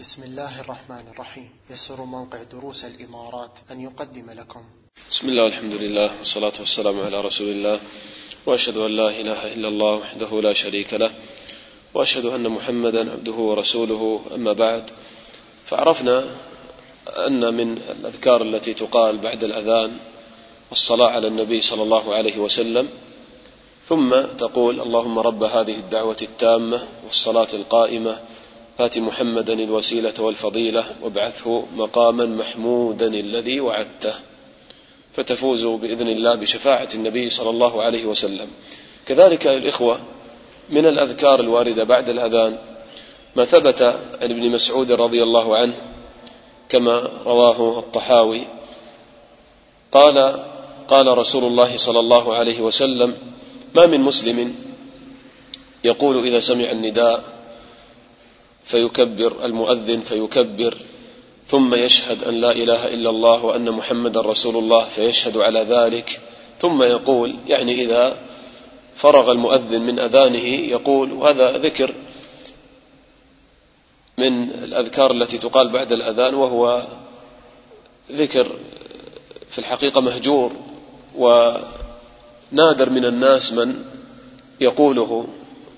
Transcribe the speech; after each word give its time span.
بسم 0.00 0.22
الله 0.22 0.60
الرحمن 0.60 1.04
الرحيم. 1.12 1.50
يسر 1.70 2.04
موقع 2.04 2.42
دروس 2.42 2.84
الإمارات 2.84 3.50
أن 3.70 3.80
يقدم 3.80 4.30
لكم. 4.30 4.62
بسم 5.10 5.28
الله 5.28 5.44
والحمد 5.44 5.72
لله 5.72 6.18
والصلاة 6.18 6.52
والسلام 6.58 7.00
على 7.00 7.20
رسول 7.20 7.48
الله. 7.48 7.80
وأشهد 8.46 8.76
أن 8.76 8.96
لا 8.96 9.08
إله 9.08 9.52
إلا 9.52 9.68
الله 9.68 9.94
وحده 9.94 10.40
لا 10.40 10.52
شريك 10.52 10.94
له. 10.94 11.10
وأشهد 11.94 12.24
أن 12.24 12.48
محمدا 12.48 13.12
عبده 13.12 13.32
ورسوله. 13.32 14.20
أما 14.34 14.52
بعد 14.52 14.90
فعرفنا 15.64 16.24
أن 17.08 17.54
من 17.54 17.78
الأذكار 17.78 18.42
التي 18.42 18.74
تقال 18.74 19.18
بعد 19.18 19.44
الأذان 19.44 19.96
الصلاة 20.72 21.10
على 21.10 21.26
النبي 21.26 21.60
صلى 21.60 21.82
الله 21.82 22.14
عليه 22.14 22.38
وسلم. 22.38 22.88
ثم 23.84 24.22
تقول 24.38 24.80
اللهم 24.80 25.18
رب 25.18 25.42
هذه 25.42 25.76
الدعوة 25.76 26.16
التامة 26.22 26.88
والصلاة 27.04 27.48
القائمة 27.52 28.20
آت 28.80 28.98
محمدا 28.98 29.52
الوسيلة 29.52 30.14
والفضيلة 30.18 30.84
وابعثه 31.02 31.64
مقاما 31.76 32.26
محمودا 32.26 33.06
الذي 33.06 33.60
وعدته. 33.60 34.14
فتفوز 35.12 35.64
بإذن 35.64 36.08
الله 36.08 36.34
بشفاعة 36.34 36.88
النبي 36.94 37.30
صلى 37.30 37.50
الله 37.50 37.82
عليه 37.82 38.06
وسلم. 38.06 38.48
كذلك 39.06 39.46
الإخوة 39.46 40.00
من 40.70 40.86
الأذكار 40.86 41.40
الواردة 41.40 41.84
بعد 41.84 42.08
الأذان 42.08 42.58
ما 43.36 43.44
ثبت 43.44 43.82
عن 44.22 44.30
ابن 44.30 44.50
مسعود 44.50 44.92
رضي 44.92 45.22
الله 45.22 45.56
عنه 45.56 45.74
كما 46.68 47.10
رواه 47.26 47.78
الطحاوي. 47.78 48.46
قال 49.92 50.44
قال 50.88 51.18
رسول 51.18 51.44
الله 51.44 51.76
صلى 51.76 52.00
الله 52.00 52.34
عليه 52.34 52.60
وسلم 52.60 53.16
ما 53.74 53.86
من 53.86 54.00
مسلم 54.00 54.54
يقول 55.84 56.26
إذا 56.26 56.40
سمع 56.40 56.70
النداء 56.70 57.39
فيكبر 58.64 59.44
المؤذن 59.44 60.00
فيكبر 60.00 60.76
ثم 61.46 61.74
يشهد 61.74 62.24
أن 62.24 62.34
لا 62.34 62.52
إله 62.52 62.88
إلا 62.88 63.10
الله 63.10 63.44
وأن 63.44 63.70
محمدا 63.70 64.20
رسول 64.20 64.56
الله 64.56 64.84
فيشهد 64.84 65.36
على 65.36 65.60
ذلك 65.60 66.20
ثم 66.58 66.82
يقول 66.82 67.36
يعني 67.46 67.84
إذا 67.84 68.18
فرغ 68.94 69.32
المؤذن 69.32 69.86
من 69.86 69.98
أذانه 69.98 70.46
يقول 70.46 71.12
وهذا 71.12 71.58
ذكر 71.58 71.94
من 74.18 74.50
الأذكار 74.50 75.10
التي 75.10 75.38
تقال 75.38 75.72
بعد 75.72 75.92
الأذان 75.92 76.34
وهو 76.34 76.86
ذكر 78.12 78.56
في 79.48 79.58
الحقيقة 79.58 80.00
مهجور 80.00 80.52
ونادر 81.16 82.90
من 82.90 83.04
الناس 83.04 83.52
من 83.52 83.84
يقوله. 84.60 85.26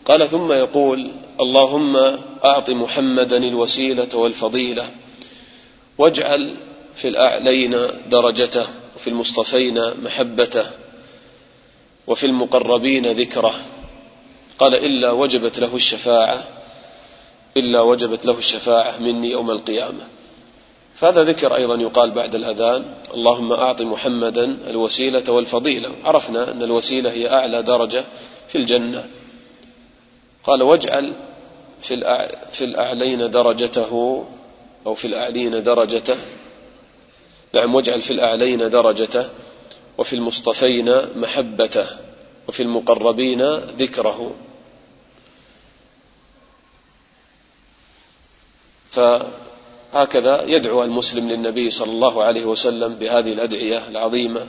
قال 0.05 0.29
ثم 0.29 0.53
يقول 0.53 1.11
اللهم 1.41 2.19
اعط 2.45 2.71
محمدا 2.71 3.37
الوسيلة 3.37 4.09
والفضيلة 4.15 4.91
واجعل 5.99 6.57
في 6.95 7.09
الأعلين 7.09 7.77
درجته 8.11 8.67
وفي 8.97 9.11
المصطفين 9.11 10.05
محبته 10.05 10.71
وفي 12.07 12.27
المقربين 12.27 13.07
ذكره. 13.07 13.55
قال 14.59 14.75
إلا 14.75 15.11
وجبت 15.11 15.59
له 15.61 15.77
الشفاعة 15.77 16.49
إلا 17.57 17.81
وجبت 17.81 18.27
له 18.27 18.39
الشفاعة 18.39 18.99
مني 18.99 19.31
يوم 19.31 19.51
القيامة. 19.51 20.09
فهذا 20.95 21.25
ذكر 21.25 21.57
أيضا 21.57 21.75
يقال 21.75 22.11
بعد 22.11 22.35
الأذان 22.35 22.95
اللهم 23.15 23.53
أعط 23.53 23.81
محمدا 23.81 24.45
الوسيلة 24.45 25.33
والفضيلة. 25.33 25.91
عرفنا 26.05 26.51
أن 26.51 26.63
الوسيلة 26.63 27.11
هي 27.11 27.31
أعلى 27.31 27.63
درجة 27.63 28.07
في 28.49 28.59
الجنة. 28.59 29.09
قال 30.45 30.63
واجعل 30.63 31.15
في 31.83 31.95
في 32.51 32.65
الأعلين 32.65 33.31
درجته 33.31 34.25
أو 34.87 34.95
في 34.95 35.05
الأعلين 35.05 35.63
درجته. 35.63 36.17
نعم 37.55 37.75
واجعل 37.75 38.01
في 38.01 38.11
الأعلين 38.11 38.71
درجته 38.71 39.31
وفي 39.99 40.13
المصطفين 40.17 41.19
محبته 41.19 41.87
وفي 42.49 42.63
المقربين 42.63 43.43
ذكره. 43.57 44.35
فهكذا 48.91 50.43
يدعو 50.43 50.83
المسلم 50.85 51.29
للنبي 51.29 51.71
صلى 51.71 51.91
الله 51.91 52.25
عليه 52.25 52.45
وسلم 52.45 52.95
بهذه 52.95 53.33
الأدعية 53.33 53.89
العظيمة 53.89 54.47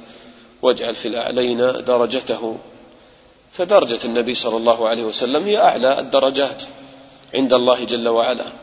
واجعل 0.62 0.96
في 0.96 1.08
الأعلين 1.08 1.58
درجته. 1.84 2.58
فدرجة 3.52 4.06
النبي 4.06 4.34
صلى 4.34 4.58
الله 4.58 4.90
عليه 4.90 5.04
وسلم 5.04 5.44
هي 5.44 5.58
أعلى 5.58 6.00
الدرجات. 6.00 6.64
عند 7.34 7.54
الله 7.54 7.84
جل 7.84 8.08
وعلا. 8.08 8.54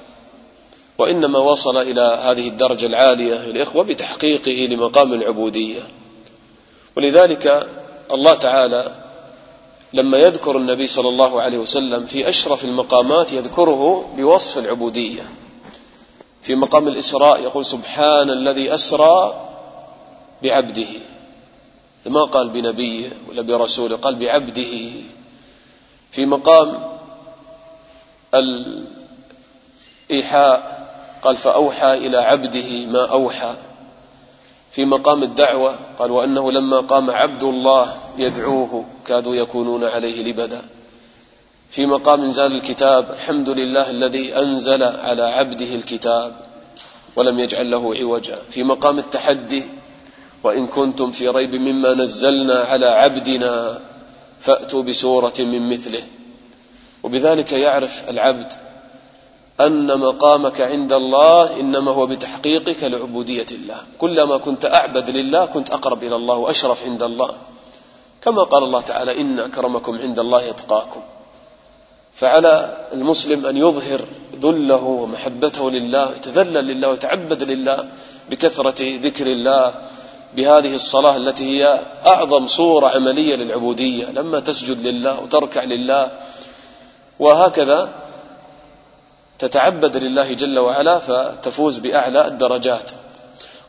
وإنما 0.99 1.39
وصل 1.39 1.77
إلى 1.77 2.01
هذه 2.01 2.49
الدرجة 2.49 2.87
العالية 2.87 3.35
الإخوة 3.35 3.85
بتحقيقه 3.85 4.75
لمقام 4.75 5.13
العبودية. 5.13 5.83
ولذلك 6.97 7.69
الله 8.11 8.35
تعالى 8.35 8.93
لما 9.93 10.19
يذكر 10.19 10.57
النبي 10.57 10.87
صلى 10.87 11.09
الله 11.09 11.43
عليه 11.43 11.59
وسلم 11.59 12.05
في 12.05 12.29
أشرف 12.29 12.65
المقامات 12.65 13.33
يذكره 13.33 14.13
بوصف 14.17 14.59
العبودية. 14.59 15.23
في 16.43 16.55
مقام 16.55 16.89
الإسراء 16.89 17.43
يقول 17.43 17.65
سبحان 17.67 18.31
الذي 18.31 18.75
أسرى 18.75 19.47
بعبده. 20.43 20.89
ما 22.07 22.25
قال 22.25 22.51
بنبيه 22.51 23.11
ولا 23.29 23.43
برسوله 23.43 23.97
قال 23.97 24.15
بعبده. 24.19 24.91
في 26.11 26.27
مقام 26.27 27.00
الإيحاء 30.11 30.81
قال 31.23 31.37
فأوحى 31.37 32.07
إلى 32.07 32.17
عبده 32.17 32.87
ما 32.87 33.11
أوحى. 33.11 33.57
في 34.71 34.85
مقام 34.85 35.23
الدعوة 35.23 35.79
قال 35.99 36.11
وأنه 36.11 36.53
لما 36.53 36.81
قام 36.81 37.11
عبد 37.11 37.43
الله 37.43 37.97
يدعوه 38.19 38.85
كادوا 39.07 39.35
يكونون 39.35 39.85
عليه 39.85 40.25
لبدا. 40.33 40.63
في 41.71 41.87
مقام 41.87 42.21
إنزال 42.23 42.53
الكتاب 42.53 43.11
الحمد 43.11 43.51
لله 43.51 43.91
الذي 43.91 44.37
أنزل 44.37 44.83
على 44.83 45.23
عبده 45.23 45.75
الكتاب 45.75 46.33
ولم 47.17 47.39
يجعل 47.39 47.71
له 47.71 47.95
عوجا. 47.95 48.39
في 48.51 48.63
مقام 48.63 48.99
التحدي 48.99 49.65
وإن 50.45 50.67
كنتم 50.67 51.11
في 51.11 51.29
ريب 51.29 51.55
مما 51.55 51.95
نزلنا 51.95 52.61
على 52.61 52.87
عبدنا 52.87 53.81
فأتوا 54.39 54.83
بسورة 54.83 55.35
من 55.39 55.71
مثله. 55.71 56.03
وبذلك 57.03 57.53
يعرف 57.53 58.09
العبد 58.09 58.53
أن 59.61 59.99
مقامك 60.01 60.61
عند 60.61 60.93
الله 60.93 61.61
إنما 61.61 61.93
هو 61.93 62.07
بتحقيقك 62.07 62.85
لعبودية 62.85 63.47
الله. 63.51 63.81
كلما 63.99 64.37
كنت 64.39 64.65
أعبد 64.65 65.11
لله 65.11 65.47
كنت 65.47 65.71
أقرب 65.71 66.03
إلى 66.03 66.17
الله 66.17 66.37
وأشرف 66.37 66.85
عند 66.85 67.03
الله. 67.03 67.35
كما 68.23 68.43
قال 68.43 68.63
الله 68.65 68.81
تعالى 68.81 69.21
إن 69.21 69.41
أكرمكم 69.41 69.99
عند 69.99 70.19
الله 70.19 70.43
يتقاكم 70.43 71.03
فعلى 72.15 72.87
المسلم 72.93 73.47
أن 73.47 73.57
يظهر 73.57 74.01
ذله 74.37 74.85
ومحبته 74.85 75.71
لله 75.71 76.11
يتذلل 76.17 76.65
لله 76.67 76.89
ويتعبد 76.89 77.43
لله 77.43 77.89
بكثرة 78.31 78.81
ذكر 78.81 79.27
الله 79.27 79.75
بهذه 80.37 80.75
الصلاة 80.75 81.17
التي 81.17 81.45
هي 81.45 81.81
أعظم 82.07 82.47
صورة 82.47 82.89
عملية 82.89 83.37
للعبودية. 83.37 84.11
لما 84.11 84.41
تسجد 84.41 84.81
لله 84.81 85.21
وتركع 85.21 85.65
لله 85.65 86.11
وهكذا 87.21 87.95
تتعبد 89.39 89.97
لله 89.97 90.33
جل 90.33 90.59
وعلا 90.59 90.99
فتفوز 90.99 91.79
بأعلى 91.79 92.27
الدرجات. 92.27 92.91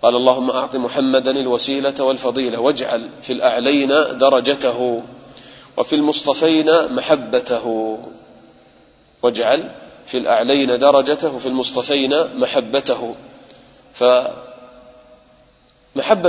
قال 0.01 0.15
اللهم 0.15 0.51
أعط 0.51 0.75
محمدا 0.75 1.31
الوسيلة 1.31 2.03
والفضيلة 2.03 2.59
واجعل 2.59 3.09
في 3.21 3.33
الأعلين 3.33 4.17
درجته 4.17 5.03
وفي 5.77 5.95
المصطفين 5.95 6.93
محبته. 6.95 7.97
واجعل 9.23 9.71
في 10.05 10.17
الأعلين 10.17 10.79
درجته 10.79 11.35
وفي 11.35 11.45
المصطفين 11.45 12.39
محبته. 12.39 13.15
فمحبة 13.93 14.33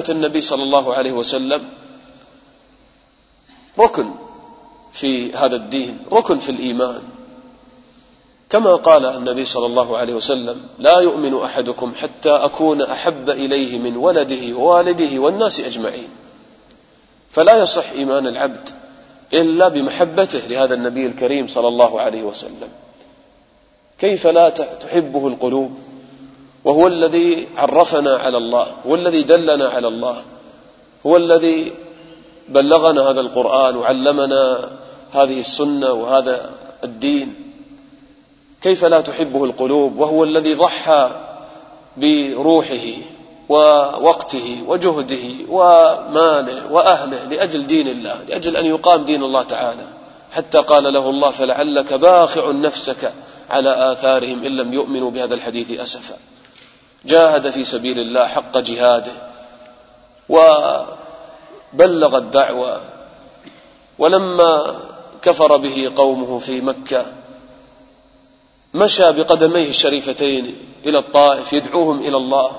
النبي 0.08 0.41
صلى 0.41 0.62
الله 0.62 0.94
عليه 0.94 1.12
وسلم 1.12 1.69
ركن 3.79 4.14
في 4.93 5.32
هذا 5.32 5.56
الدين 5.56 5.99
ركن 6.12 6.38
في 6.38 6.49
الإيمان. 6.52 7.02
كما 8.52 8.75
قال 8.75 9.06
النبي 9.06 9.44
صلى 9.44 9.66
الله 9.66 9.99
عليه 9.99 10.14
وسلم 10.14 10.60
لا 10.78 10.99
يؤمن 10.99 11.34
أحدكم 11.34 11.94
حتى 11.94 12.31
أكون 12.31 12.82
أحب 12.82 13.31
إليه 13.31 13.78
من 13.78 13.96
ولده 13.96 14.56
ووالده 14.56 15.20
والناس 15.20 15.60
أجمعين. 15.60 16.08
فلا 17.31 17.56
يصح 17.56 17.90
إيمان 17.90 18.26
العبد 18.26 18.69
إلا 19.32 19.69
بمحبته 19.69 20.38
لهذا 20.38 20.75
النبي 20.75 21.06
الكريم 21.06 21.49
صلى 21.49 21.69
الله 21.69 22.00
عليه 22.00 22.22
وسلم. 22.22 22.69
كيف 23.99 24.26
لا 24.26 24.49
تحبه 24.49 25.28
القلوب؟ 25.28 25.78
وهو 26.64 26.87
الذي 26.87 27.48
عرفنا 27.56 28.16
على 28.16 28.37
الله 28.37 28.75
هو 28.87 28.94
الذي 28.94 29.22
دلنا 29.22 29.69
على 29.69 29.88
الله 29.88 30.25
هو 31.06 31.16
الذي 31.16 31.72
بلغنا 32.48 33.10
هذا 33.10 33.20
القرآن 33.20 33.76
وعلمنا 33.76 34.70
هذه 35.12 35.40
السنة 35.40 35.93
وهذا 35.93 36.50
الدين. 36.84 37.42
كيف 38.62 38.85
لا 38.85 39.00
تحبه 39.00 39.44
القلوب؟ 39.44 39.99
وهو 39.99 40.25
الذي 40.25 40.55
ضحى 40.55 41.11
بروحه 41.97 42.87
ووقته 43.49 44.64
وجهده 44.67 45.47
وماله 45.49 46.73
وأهله 46.73 47.25
لأجل 47.25 47.67
دين 47.67 47.88
الله 47.88 48.23
لأجل 48.29 48.56
أن 48.56 48.67
يقام 48.67 49.05
دين 49.05 49.23
الله 49.23 49.43
تعالى. 49.43 49.87
حتى 50.31 50.59
قال 50.59 50.85
له 50.85 51.11
الله 51.11 51.31
فلعلك 51.31 51.93
باخع 51.93 52.50
نفسك 52.50 53.12
على 53.50 53.93
آثارهم 53.93 54.44
إن 54.44 54.56
لم 54.56 54.73
يؤمنوا 54.73 55.11
بهذا 55.11 55.35
الحديث 55.35 55.70
أسفا. 55.81 56.17
جاهد 57.05 57.50
في 57.50 57.65
سبيل 57.65 57.99
الله 57.99 58.26
حق 58.26 58.58
جهاده 58.58 59.12
وبلغ 60.29 62.17
الدعوة 62.17 62.81
ولما 63.99 64.76
كفر 65.23 65.56
به 65.56 65.93
قومه 65.97 66.38
في 66.38 66.61
مكة 66.61 67.06
مشى 68.74 69.12
بقدميه 69.12 69.69
الشريفتين 69.69 70.56
إلى 70.86 70.98
الطائف 70.98 71.52
يدعوهم 71.52 71.98
إلى 71.98 72.16
الله. 72.16 72.50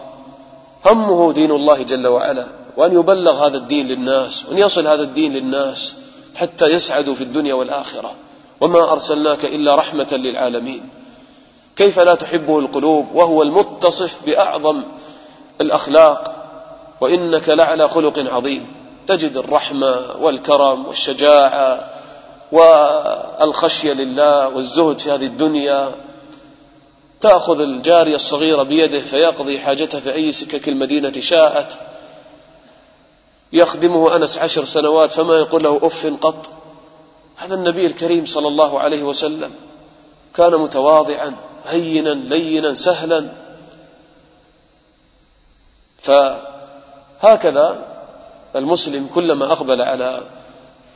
همه 0.86 1.33
دين 1.33 1.51
الله 1.51 1.83
جل 1.83 2.07
وعلا 2.07 2.48
وأن 2.77 2.94
يبلغ 3.00 3.45
هذا 3.45 3.57
الدين 3.57 3.88
للناس 3.88 4.45
وأن 4.45 4.57
يصل 4.57 4.88
هذا 4.88 5.01
الدين 5.04 5.33
للناس 5.33 5.95
حتى 6.36 6.65
يسعدوا 6.65 7.13
في 7.13 7.21
الدنيا 7.21 7.54
والآخرة. 7.54 8.15
وما 8.62 8.92
أرسلناك 8.92 9.45
إلا 9.45 9.75
رحمة 9.75 10.07
للعالمين. 10.12 10.89
كيف 11.75 12.00
لا 12.00 12.15
تحبه 12.15 12.60
القلوب؟ 12.60 13.07
وهو 13.13 13.42
المتصف 13.42 14.25
بأعظم 14.25 14.83
الأخلاق. 15.62 16.36
وإنك 17.01 17.50
لعلى 17.50 17.88
خلق 17.88 18.19
عظيم. 18.19 18.68
تجد 19.07 19.38
الرحمة 19.38 20.15
والكرم 20.19 20.86
والشجاعة 20.86 21.93
والخشية 22.54 23.94
لله 23.94 24.48
والزهد 24.48 25.00
في 25.00 25.12
هذه 25.12 25.26
الدنيا 25.26 25.96
تأخذ 27.22 27.60
الجارية 27.60 28.16
الصغيرة 28.16 28.64
بيده 28.64 29.00
فيقضي 29.00 29.60
حاجته 29.60 30.00
في 30.00 30.14
أي 30.14 30.32
سكك 30.32 30.70
المدينة 30.70 31.20
شاءت. 31.20 31.74
يخدمه 33.54 34.16
أنس 34.16 34.38
عشر 34.38 34.64
سنوات 34.64 35.12
فما 35.12 35.36
يقول 35.36 35.64
له 35.64 35.80
أف 35.84 36.14
قط. 36.22 36.50
هذا 37.36 37.56
النبي 37.56 37.86
الكريم 37.86 38.26
صلى 38.26 38.48
الله 38.48 38.80
عليه 38.80 39.04
وسلم 39.04 39.52
كان 40.36 40.52
متواضعا 40.52 41.36
هينا 41.66 42.10
لينا 42.10 42.74
سهلا. 42.74 43.30
فهكذا 45.98 47.86
المسلم 48.56 49.08
كلما 49.08 49.52
أقبل 49.52 49.82
على 49.82 50.22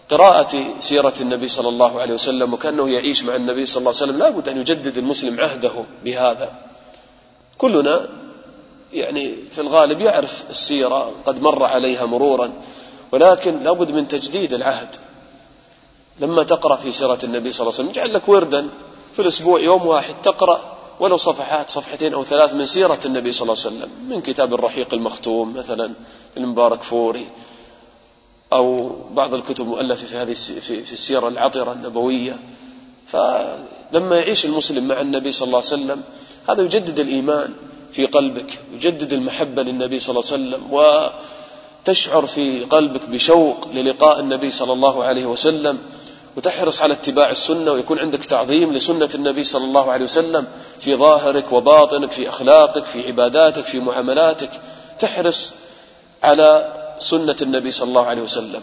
قراءة 0.10 0.80
سيرة 0.80 1.14
النبي 1.22 1.48
صلى 1.48 1.70
الله 1.70 2.02
عليه 2.02 2.14
وسلم 2.14 2.54
وكأنه 2.54 2.90
يعيش 2.90 3.24
مع 3.24 3.36
النبي 3.36 3.66
صلى 3.66 3.80
الله 3.80 3.94
عليه 4.02 4.04
وسلم 4.04 4.18
لا 4.18 4.30
بد 4.30 4.50
أن 4.50 4.58
يجدد 4.58 4.98
المسلم 4.98 5.40
عهده 5.40 5.84
بهذا. 6.04 6.52
كلنا 7.58 8.10
يعني 8.94 9.36
في 9.52 9.62
الغالب 9.62 10.02
يعرف 10.02 10.44
السيرة 10.50 11.12
قد 11.26 11.42
مر 11.42 11.64
عليها 11.64 12.06
مرورا 12.06 12.54
ولكن 13.12 13.64
لابد 13.64 13.92
من 13.92 14.08
تجديد 14.08 14.54
العهد. 14.54 14.96
لما 16.20 16.44
تقرأ 16.44 16.76
في 16.76 16.92
سيرة 16.92 17.20
النبي 17.24 17.52
صلى 17.52 17.62
الله 17.62 17.74
عليه 17.80 17.90
وسلم 17.90 17.90
اجعل 17.90 18.14
لك 18.14 18.30
وردا 18.30 18.70
في 19.14 19.22
الأسبوع 19.22 19.60
يوم 19.60 19.88
واحد 19.88 20.22
تقرأ 20.22 20.78
ولو 21.00 21.18
صفحات 21.18 21.70
صفحتين 21.70 22.14
أو 22.14 22.24
ثلاث 22.24 22.54
من 22.54 22.66
سيرة 22.66 23.00
النبي 23.06 23.32
صلى 23.32 23.42
الله 23.54 23.64
عليه 23.66 23.76
وسلم 23.76 24.10
من 24.10 24.22
كتاب 24.22 24.54
الرحيق 24.54 24.94
المختوم 24.94 25.54
مثلا 25.58 25.94
المبارك 26.38 26.82
فوري 26.82 27.28
أو 28.54 28.96
بعض 29.12 29.34
الكتب 29.34 29.64
المؤلفة 29.64 30.06
في 30.08 30.18
هذه 30.18 30.34
في 30.62 30.94
السيرة 30.94 31.28
العطرة 31.28 31.72
النبوية. 31.72 32.40
فلما 33.08 34.16
يعيش 34.16 34.46
المسلم 34.46 34.88
مع 34.88 35.02
النبي 35.02 35.32
صلى 35.32 35.48
الله 35.48 35.58
عليه 35.58 35.68
وسلم 35.68 36.04
هذا 36.50 36.62
يجدد 36.62 37.00
الإيمان 37.00 37.54
في 37.92 38.06
قلبك 38.06 38.60
يجدد 38.74 39.14
المحبة 39.14 39.64
للنبي 39.64 40.00
صلى 40.00 40.20
الله 40.20 40.32
عليه 40.32 40.44
وسلم 40.44 40.74
وتشعر 41.84 42.26
في 42.26 42.64
قلبك 42.64 43.10
بشوق 43.10 43.68
للقاء 43.74 44.20
النبي 44.20 44.52
صلى 44.52 44.74
الله 44.74 45.04
عليه 45.04 45.26
وسلم 45.26 45.78
وتحرص 46.38 46.82
على 46.82 46.94
اتباع 46.94 47.30
السنة 47.30 47.72
ويكون 47.72 48.00
عندك 48.00 48.26
تعظيم 48.26 48.74
لسنة 48.74 49.10
النبي 49.16 49.44
صلى 49.44 49.64
الله 49.66 49.92
عليه 49.92 50.04
وسلم 50.04 50.48
في 50.80 50.96
ظاهرك 50.96 51.52
وباطنك 51.52 52.12
في 52.12 52.30
أخلاقك 52.30 52.86
في 52.86 53.08
عباداتك 53.08 53.64
في 53.64 53.80
معاملاتك. 53.80 54.50
تحرص 55.00 55.54
على 56.24 56.74
سنة 56.98 57.36
النبي 57.42 57.72
صلى 57.72 57.90
الله 57.90 58.06
عليه 58.06 58.22
وسلم. 58.22 58.62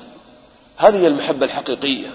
هذه 0.77 0.97
هي 0.97 1.07
المحبة 1.07 1.47
الحقيقية. 1.47 2.09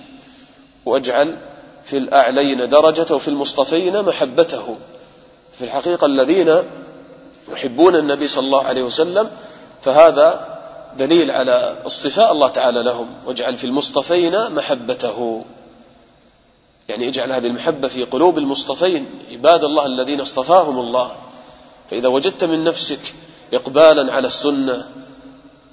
وأجعل 0.85 1.37
في 1.83 1.97
الأعلين 1.97 2.69
درجة 2.69 3.15
وفي 3.15 3.27
المصطفين 3.27 4.05
محبته. 4.05 4.77
في 5.57 5.63
الحقيقة 5.63 6.05
الذين 6.05 6.63
يحبون 7.51 7.95
النبي 7.95 8.27
صلى 8.27 8.45
الله 8.45 8.63
عليه 8.63 8.83
وسلم 8.83 9.31
فهذا 9.81 10.57
دليل 10.97 11.31
على 11.31 11.77
اصطفاء 11.85 12.31
الله 12.31 12.47
تعالى 12.47 12.83
لهم. 12.83 13.07
واجعل 13.25 13.57
في 13.57 13.63
المصطفين 13.63 14.51
محبته. 14.51 15.45
يعني 16.89 17.07
اجعل 17.07 17.31
هذه 17.31 17.47
المحبة 17.47 17.87
في 17.87 18.03
قلوب 18.03 18.37
المصطفين 18.37 19.09
عباد 19.31 19.63
الله 19.63 19.85
الذين 19.85 20.21
اصطفاهم 20.21 20.79
الله. 20.79 21.11
فإذا 21.89 22.07
وجدت 22.07 22.43
من 22.43 22.63
نفسك 22.63 23.13
إقبالا 23.53 24.13
على 24.13 24.27
السنة 24.27 24.89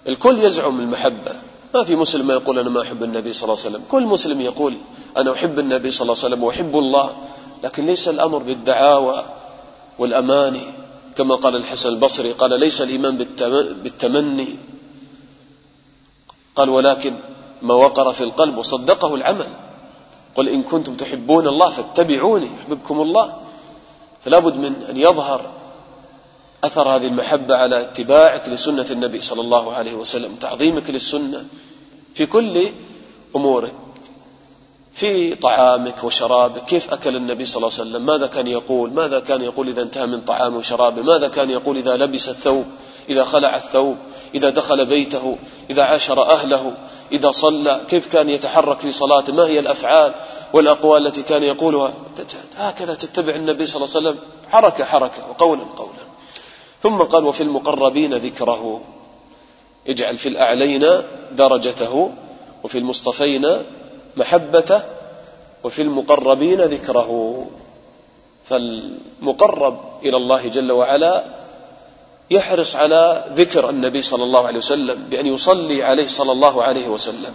الكل 0.09 0.39
يزعم 0.39 0.81
المحبة. 0.81 1.33
ما 1.75 1.85
في 1.85 1.97
مسلم 1.97 2.27
ما 2.27 2.35
يقول 2.35 2.59
أنا 2.59 2.71
ما 2.71 2.83
أحب 2.83 3.03
النبي 3.03 3.33
صلى 3.33 3.53
الله 3.53 3.65
عليه 3.65 3.71
وسلم. 3.71 3.85
كل 3.89 4.03
مسلم 4.03 4.41
يقول 4.41 4.75
أنا 5.17 5.33
أحب 5.33 5.59
النبي 5.59 5.91
صلى 5.91 6.03
الله 6.03 6.25
عليه 6.25 6.35
وسلم 6.35 6.45
وأحب 6.45 6.79
الله. 6.79 7.17
لكن 7.65 7.87
ليس 7.87 8.09
الأمر 8.09 8.39
بالدعاوى 8.39 9.25
والأماني. 9.99 10.67
كما 11.17 11.35
قال 11.35 11.57
الحسن 11.57 11.89
البصري 11.89 12.33
قال 12.33 12.61
ليس 12.61 12.83
الإيمان 12.83 13.17
بالتمني. 13.83 14.49
قال 16.57 16.71
ولكن 16.71 17.17
ما 17.63 17.75
وقر 17.75 18.13
في 18.13 18.25
القلب 18.25 18.59
وصدقه 18.59 19.15
العمل. 19.15 19.57
قل 20.35 20.49
إن 20.49 20.63
كنتم 20.63 20.97
تحبون 20.97 21.49
الله 21.49 21.69
فاتبعوني 21.69 22.47
يحببكم 22.47 23.01
الله. 23.01 23.37
فلا 24.25 24.39
بد 24.39 24.55
من 24.55 24.83
أن 24.91 24.97
يظهر 24.97 25.56
أثر 26.65 26.89
هذه 26.89 27.07
المحبة 27.07 27.57
على 27.57 27.81
اتباعك 27.81 28.49
لسنة 28.49 28.87
النبي 28.91 29.21
صلى 29.21 29.41
الله 29.41 29.73
عليه 29.73 29.95
وسلم 29.95 30.37
تعظيمك 30.37 30.91
للسنة 30.91 31.45
في 32.15 32.27
كل 32.27 32.73
أمورك 33.37 33.75
في 34.97 35.35
طعامك 35.35 36.05
وشرابك. 36.05 36.65
كيف 36.65 36.93
أكل 36.93 37.17
النبي 37.17 37.47
صلى 37.47 37.57
الله 37.57 37.79
عليه 37.79 37.91
وسلم؟ 37.91 38.07
ماذا 38.07 38.27
كان 38.27 38.47
يقول؟ 38.47 38.93
ماذا 38.93 39.21
كان 39.21 39.43
يقول 39.43 39.69
إذا 39.69 39.83
انتهى 39.83 40.07
من 40.07 40.21
طعامه 40.21 40.57
وشرابه؟ 40.57 41.03
ماذا 41.03 41.29
كان 41.29 41.51
يقول 41.51 41.77
إذا 41.77 41.97
لبس 41.97 42.29
الثوب؟ 42.29 42.65
إذا 43.09 43.25
خلع 43.25 43.57
الثوب؟ 43.57 43.97
إذا 44.35 44.51
دخل 44.51 44.87
بيته؟ 44.87 45.37
إذا 45.71 45.83
عاشر 45.83 46.23
أهله؟ 46.31 46.73
إذا 47.13 47.31
صلى؟ 47.31 47.81
كيف 47.89 48.07
كان 48.07 48.29
يتحرك 48.29 48.81
في 48.81 48.93
صلاته؟ 48.93 49.33
ما 49.33 49.47
هي 49.47 49.59
الأفعال 49.59 50.15
والأقوال 50.53 51.07
التي 51.07 51.23
كان 51.23 51.43
يقولها؟ 51.43 51.95
هكذا 52.57 52.95
تتبع 52.95 53.35
النبي 53.35 53.67
صلى 53.67 53.85
الله 53.85 53.97
عليه 53.97 54.09
وسلم. 54.09 54.19
حركة 54.51 54.85
حركة 54.85 55.31
وقولا 55.31 55.63
قولا. 55.77 56.06
ثم 56.83 56.97
قال 56.97 57.25
وفي 57.25 57.43
المقربين 57.43 58.15
ذكره. 58.15 58.81
اجعل 59.89 60.17
في 60.17 60.29
الأعلين 60.29 60.87
درجته 61.33 62.11
وفي 62.65 62.79
المصطفين 62.79 63.47
محبته 64.17 64.83
وفي 65.65 65.83
المقربين 65.83 66.61
ذكره. 66.63 67.11
فالمقرب 68.45 69.81
إلى 70.03 70.17
الله 70.17 70.49
جل 70.49 70.73
وعلا 70.73 71.25
يحرص 72.31 72.77
على 72.77 73.25
ذكر 73.35 73.71
النبي 73.71 74.03
صلى 74.03 74.25
الله 74.25 74.47
عليه 74.47 74.59
وسلم 74.59 75.09
بأن 75.11 75.27
يصلي 75.27 75.83
عليه 75.83 76.07
صلى 76.09 76.33
الله 76.33 76.63
عليه 76.63 76.89
وسلم. 76.89 77.35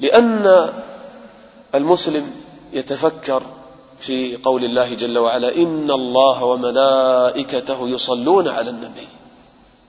لأن 0.00 0.70
المسلم 1.74 2.30
يتفكر 2.72 3.42
في 4.00 4.36
قول 4.36 4.64
الله 4.64 4.94
جل 4.94 5.18
وعلا 5.18 5.56
إن 5.56 5.90
الله 5.90 6.44
وملائكته 6.44 7.88
يصلون 7.88 8.48
على 8.48 8.70
النبي. 8.70 9.08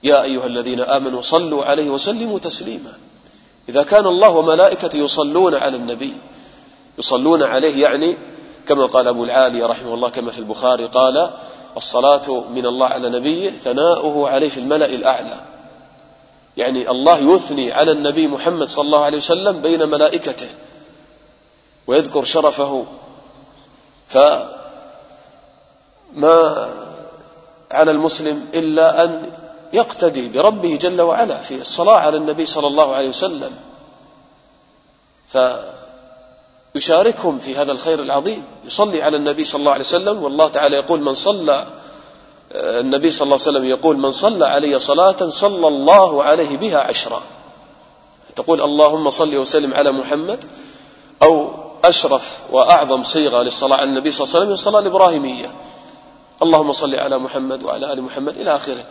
يا 0.02 0.22
أيها 0.22 0.46
الذين 0.46 0.80
آمنوا 0.80 1.20
صلوا 1.20 1.64
عليه 1.64 1.90
وسلموا 1.90 2.38
تسليما. 2.38 2.92
إذا 3.68 3.82
كان 3.82 4.06
الله 4.06 4.36
وملائكته 4.36 4.96
يصلون 4.96 5.54
على 5.54 5.76
النبي 5.76 6.14
يصلون 6.98 7.42
عليه 7.42 7.82
يعني 7.82 8.18
كما 8.66 8.86
قال 8.86 9.08
أبو 9.08 9.24
العالي 9.24 9.62
رحمه 9.62 9.94
الله 9.94 10.10
كما 10.10 10.30
في 10.30 10.38
البخاري 10.38 10.86
قال 10.86 11.30
الصلاة 11.76 12.44
من 12.50 12.66
الله 12.66 12.86
على 12.86 13.10
نبيه 13.10 13.50
ثناؤه 13.50 14.28
عليه 14.28 14.48
في 14.48 14.58
الملأ 14.58 14.86
الأعلى. 14.86 15.40
يعني 16.56 16.90
الله 16.90 17.34
يثني 17.34 17.72
على 17.72 17.92
النبي 17.92 18.28
محمد 18.28 18.66
صلى 18.66 18.86
الله 18.86 19.04
عليه 19.04 19.18
وسلم 19.18 19.62
بين 19.62 19.88
ملائكته 19.88 20.48
ويذكر 21.86 22.24
شرفه 22.24 22.86
فما 24.10 24.34
على 27.70 27.90
المسلم 27.90 28.48
إلا 28.54 29.04
أن 29.04 29.32
يقتدي 29.72 30.28
بربه 30.28 30.76
جل 30.76 31.00
وعلا 31.00 31.36
في 31.36 31.60
الصلاة 31.60 31.96
على 31.96 32.16
النبي 32.16 32.46
صلى 32.46 32.66
الله 32.66 32.94
عليه 32.94 33.08
وسلم. 33.08 33.52
يشاركهم 36.74 37.38
في 37.38 37.56
هذا 37.56 37.72
الخير 37.72 38.02
العظيم. 38.02 38.44
يصلي 38.64 39.02
على 39.02 39.16
النبي 39.16 39.44
صلى 39.44 39.58
الله 39.60 39.72
عليه 39.72 39.84
وسلم 39.84 40.22
والله 40.22 40.48
تعالى 40.48 40.76
يقول 40.76 41.00
من 41.00 41.12
صلى 41.12 41.66
النبي 42.54 43.10
صلى 43.10 43.24
الله 43.24 43.38
عليه 43.46 43.50
وسلم 43.50 43.64
يقول 43.64 43.96
من 43.96 44.10
صلى 44.10 44.46
علي 44.46 44.78
صلاة 44.78 45.26
صلى 45.26 45.68
الله 45.68 46.24
عليه 46.24 46.56
بها 46.56 46.78
عشرا. 46.78 47.22
تقول 48.36 48.60
اللهم 48.60 49.10
صل 49.10 49.36
وسلم 49.36 49.74
على 49.74 49.92
محمد 49.92 50.44
أو 51.22 51.50
أشرف 51.90 52.42
وأعظم 52.50 53.02
صيغة 53.02 53.42
للصلاة 53.42 53.76
على 53.76 53.90
النبي 53.90 54.10
صلى 54.10 54.24
الله 54.24 54.34
عليه 54.34 54.44
وسلم 54.44 54.54
الصلاة 54.54 54.80
الإبراهيمية 54.80 55.50
اللهم 56.42 56.72
صل 56.72 56.94
على 56.94 57.18
محمد 57.18 57.64
وعلى 57.64 57.92
آل 57.92 58.02
محمد 58.02 58.36
إلى 58.36 58.56
آخره. 58.56 58.86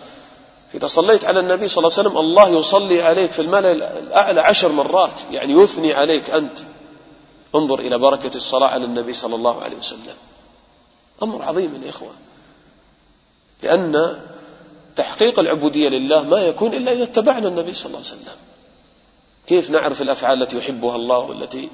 إذا 0.76 0.88
صليت 0.88 1.26
على 1.26 1.40
النبي 1.40 1.68
صلى 1.68 1.78
الله 1.78 1.98
عليه 1.98 2.10
وسلم 2.10 2.18
الله 2.18 2.60
يصلي 2.60 3.02
عليك 3.02 3.32
في 3.32 3.42
الملأ 3.42 3.72
الأعلى 4.00 4.42
عشر 4.42 4.72
مرات 4.72 5.22
يعني 5.32 5.54
يثني 5.54 5.94
عليك 5.94 6.30
أنت. 6.30 6.58
انظر 7.56 7.80
إلى 7.80 7.98
بركة 7.98 8.36
الصلاة 8.36 8.68
على 8.68 8.86
النبي 8.86 9.14
صلى 9.14 9.36
الله 9.36 9.62
عليه 9.62 9.78
وسلم. 9.78 10.16
أمر 11.24 11.44
عظيم 11.44 11.82
يا 11.84 11.90
إخوة 11.90 12.14
لأن 13.64 14.22
تحقيق 14.96 15.40
العبودية 15.40 15.90
لله 15.90 16.24
ما 16.24 16.38
يكون 16.38 16.74
إلا 16.74 16.92
إذا 16.92 17.04
اتبعنا 17.04 17.48
النبي 17.48 17.74
صلى 17.74 17.88
الله 17.88 18.00
عليه 18.00 18.22
وسلم. 18.22 18.38
كيف 19.48 19.70
نعرف 19.70 20.02
الأفعال 20.02 20.42
التي 20.44 20.58
يحبها 20.58 20.96
الله 20.96 21.18
والتي 21.18 21.70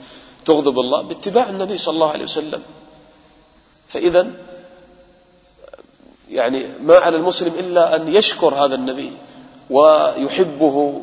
تغضب 0.46 0.80
الله 0.80 1.02
باتباع 1.02 1.50
النبي 1.50 1.78
صلى 1.78 1.94
الله 1.94 2.12
عليه 2.12 2.24
وسلم. 2.24 2.64
فإذا 3.88 4.32
يعني 6.30 6.66
ما 6.82 6.98
على 6.98 7.18
المسلم 7.18 7.54
إلا 7.54 7.96
أن 7.96 8.08
يشكر 8.08 8.54
هذا 8.56 8.75
النبي 8.75 9.12
ويحبه 9.70 11.02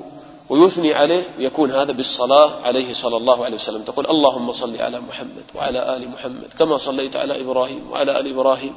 ويثني 0.49 0.95
عليه 0.95 1.25
يكون 1.39 1.71
هذا 1.71 1.93
بالصلاة 1.93 2.61
عليه 2.61 2.93
صلى 2.93 3.17
الله 3.17 3.45
عليه 3.45 3.55
وسلم. 3.55 3.83
تقول 3.83 4.07
اللهم 4.07 4.53
صل 4.53 4.77
على 4.77 5.01
محمد 5.01 5.45
وعلى 5.55 5.97
آل 5.97 6.09
محمد 6.09 6.55
كما 6.59 6.77
صليت 6.77 7.17
على 7.17 7.41
إبراهيم 7.41 7.91
وعلى 7.91 8.21
آل 8.21 8.27
إبراهيم 8.29 8.75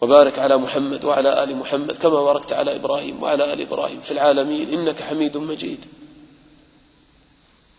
وبارك 0.00 0.38
على 0.38 0.56
محمد 0.56 1.04
وعلى 1.04 1.44
آل 1.44 1.56
محمد 1.56 1.92
كما 1.92 2.22
باركت 2.22 2.52
على 2.52 2.76
إبراهيم 2.76 3.22
وعلى 3.22 3.52
آل 3.52 3.60
إبراهيم 3.60 4.00
في 4.00 4.10
العالمين. 4.10 4.68
إنك 4.68 5.02
حميد 5.02 5.36
مجيد. 5.36 5.84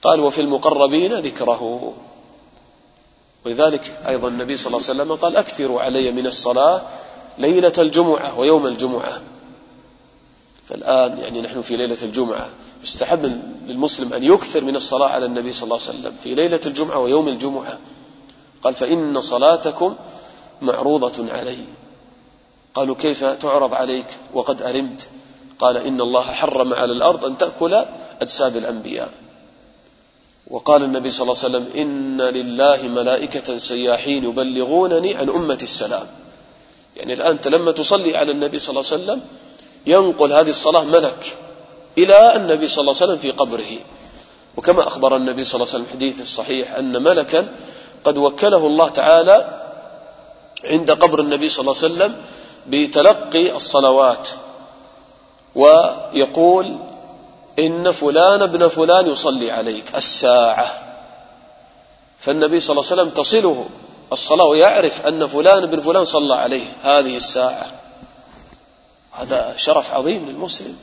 قال 0.03 0.19
وفي 0.19 0.41
المقربين 0.41 1.13
ذكره. 1.13 1.93
ولذلك 3.45 4.00
أيضا 4.07 4.27
النبي 4.27 4.57
صلى 4.57 4.67
الله 4.67 4.89
عليه 4.89 5.01
وسلم 5.01 5.15
قال 5.15 5.38
أكثروا 5.38 5.81
علي 5.81 6.12
من 6.12 6.27
الصلاة 6.27 6.81
ليلة 7.38 7.74
الجمعة 7.77 8.39
ويوم 8.39 8.67
الجمعة. 8.67 9.22
فالآن 10.65 11.17
يعني 11.17 11.41
نحن 11.41 11.62
في 11.62 11.77
ليلة 11.77 11.98
الجمعة. 12.03 12.50
يستحب 12.83 13.25
للمسلم 13.65 14.13
أن 14.13 14.24
يكثر 14.24 14.63
من 14.63 14.75
الصلاة 14.75 15.07
على 15.07 15.25
النبي 15.25 15.51
صلى 15.51 15.63
الله 15.63 15.79
عليه 15.88 16.00
وسلم 16.00 16.15
في 16.24 16.36
ليلة 16.36 16.62
الجمعة 16.65 17.00
ويوم 17.00 17.27
الجمعة. 17.27 17.79
قال 18.63 18.74
فإن 18.74 19.22
صلاتكم 19.22 19.95
معروضة 20.62 21.31
علي. 21.31 21.57
قالوا 22.74 22.95
كيف 22.95 23.24
تعرض 23.24 23.74
عليك؟ 23.74 24.07
وقد 24.33 24.62
أرمت. 24.62 25.07
قال 25.60 25.77
إن 25.77 26.01
الله 26.01 26.22
حرم 26.22 26.74
على 26.74 26.91
الأرض 26.91 27.25
أن 27.25 27.38
تأكل 27.38 27.86
أجساد 28.22 28.55
الأنبياء. 28.55 29.23
وقال 30.47 30.83
النبي 30.83 31.12
صلى 31.12 31.23
الله 31.23 31.43
عليه 31.43 31.50
وسلم 31.50 31.81
إن 31.81 32.21
لله 32.21 32.88
ملائكة 32.88 33.57
سياحين 33.57 34.23
يبلغونني 34.23 35.15
عن 35.15 35.29
أمة 35.29 35.59
السلام. 35.63 36.07
يعني 36.97 37.13
الآن 37.13 37.31
أنت 37.31 37.47
لما 37.47 37.71
تصلي 37.71 38.17
على 38.17 38.31
النبي 38.31 38.59
صلى 38.59 38.69
الله 38.79 38.91
عليه 38.91 39.03
وسلم 39.03 39.21
ينقل 39.85 40.33
هذه 40.33 40.50
الصلاة 40.50 40.83
ملك 40.83 41.38
إلى 41.97 42.35
النبي 42.35 42.67
صلى 42.67 42.81
الله 42.81 42.95
عليه 43.01 43.05
وسلم 43.05 43.17
في 43.17 43.31
قبره. 43.31 43.71
وكما 44.57 44.88
أخبر 44.88 45.15
النبي 45.15 45.43
صلى 45.43 45.62
الله 45.62 45.73
عليه 45.73 45.83
وسلم 45.83 45.95
حديث 45.95 46.21
الصحيح 46.21 46.71
أن 46.71 47.03
ملكا 47.03 47.50
قد 48.03 48.17
وكله 48.17 48.67
الله 48.67 48.89
تعالى 48.89 49.63
عند 50.63 50.91
قبر 50.91 51.19
النبي 51.19 51.50
صلى 51.50 51.62
الله 51.62 51.83
عليه 51.83 51.93
وسلم 51.93 52.15
بتلقي 52.67 53.55
الصلوات. 53.55 54.29
ويقول 55.55 56.77
إن 57.60 57.91
فلان 57.91 58.41
ابن 58.41 58.67
فلان 58.67 59.07
يصلي 59.07 59.51
عليك 59.51 59.95
الساعة. 59.95 60.95
فالنبي 62.19 62.60
صلى 62.60 62.74
الله 62.79 62.91
عليه 62.91 63.01
وسلم 63.01 63.13
تصله 63.13 63.65
الصلاة 64.12 64.45
ويعرف 64.45 65.05
أن 65.05 65.27
فلان 65.27 65.63
ابن 65.63 65.79
فلان 65.79 66.03
صلى 66.03 66.36
عليه 66.36 66.67
هذه 66.81 67.17
الساعة. 67.17 67.72
هذا 69.12 69.53
شرف 69.57 69.93
عظيم 69.93 70.25
للمسلم. 70.25 70.77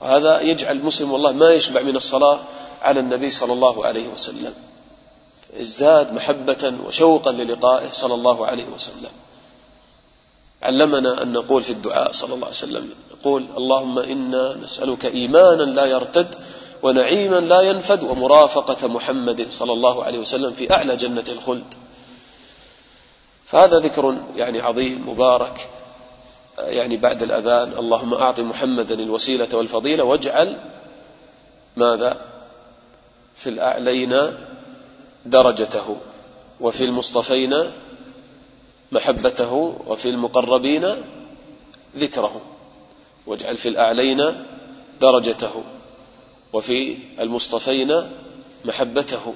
وهذا 0.00 0.40
يجعل 0.40 0.76
المسلم 0.76 1.12
والله 1.12 1.32
ما 1.32 1.50
يشبع 1.50 1.82
من 1.82 1.96
الصلاة 1.96 2.40
على 2.82 3.00
النبي 3.00 3.30
صلى 3.30 3.52
الله 3.52 3.86
عليه 3.86 4.08
وسلم. 4.08 4.54
ازداد 5.60 6.12
محبة 6.12 6.74
وشوقا 6.86 7.32
للقائه 7.32 7.88
صلى 7.88 8.14
الله 8.14 8.46
عليه 8.46 8.64
وسلم. 8.64 9.10
علمنا 10.62 11.22
أن 11.22 11.32
نقول 11.32 11.62
في 11.62 11.70
الدعاء 11.70 12.12
صلى 12.12 12.34
الله 12.34 12.46
عليه 12.46 12.56
وسلم 12.56 12.90
نقول 13.22 13.46
اللهم 13.56 13.98
إنا 13.98 14.56
نسألك 14.62 15.06
إيمانا 15.06 15.62
لا 15.62 15.84
يرتد 15.84 16.34
ونعيما 16.82 17.40
لا 17.40 17.60
ينفد 17.60 18.02
ومرافقة 18.02 18.88
محمد 18.88 19.46
صلى 19.50 19.72
الله 19.72 20.04
عليه 20.04 20.18
وسلم 20.18 20.52
في 20.52 20.72
أعلى 20.72 20.96
جنة 20.96 21.24
الخلد. 21.28 21.74
فهذا 23.46 23.78
ذكر 23.78 24.16
يعني 24.36 24.60
عظيم 24.60 25.08
مبارك 25.08 25.70
يعني 26.58 26.96
بعد 26.96 27.22
الأذان 27.22 27.72
اللهم 27.78 28.14
أعط 28.14 28.40
محمدا 28.40 28.94
الوسيلة 28.94 29.48
والفضيلة 29.56 30.04
واجعل 30.04 30.60
ماذا؟ 31.76 32.20
في 33.34 33.48
الأعلين 33.48 34.14
درجته 35.26 35.96
وفي 36.60 36.84
المصطفين 36.84 37.50
محبته 38.92 39.52
وفي 39.86 40.10
المقربين 40.10 40.96
ذكره. 41.96 42.51
واجعل 43.26 43.56
في 43.56 43.68
الأعلين 43.68 44.44
درجته 45.00 45.64
وفي 46.52 46.96
المصطفين 47.20 48.10
محبته 48.64 49.34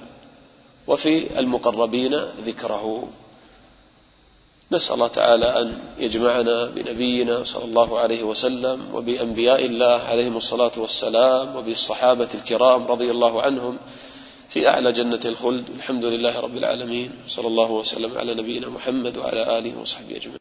وفي 0.86 1.38
المقربين 1.38 2.14
ذكره. 2.46 3.08
نسأل 4.72 4.94
الله 4.94 5.08
تعالى 5.08 5.60
أن 5.60 5.78
يجمعنا 5.98 6.66
بنبينا 6.66 7.42
صلى 7.42 7.64
الله 7.64 7.98
عليه 7.98 8.22
وسلم 8.22 8.94
وبأنبياء 8.94 9.66
الله 9.66 9.98
عليهم 10.00 10.36
الصلاة 10.36 10.72
والسلام 10.76 11.56
وبالصحابة 11.56 12.28
الكرام 12.34 12.86
رضي 12.86 13.10
الله 13.10 13.42
عنهم 13.42 13.78
في 14.48 14.68
أعلى 14.68 14.92
جنة 14.92 15.20
الخلد. 15.24 15.70
الحمد 15.70 16.04
لله 16.04 16.40
رب 16.40 16.56
العالمين. 16.56 17.10
صلى 17.26 17.46
الله 17.46 17.70
وسلم 17.70 18.18
على 18.18 18.34
نبينا 18.34 18.68
محمد 18.68 19.18
وعلى 19.18 19.58
آله 19.58 19.80
وصحبه 19.80 20.16
أجمعين. 20.16 20.34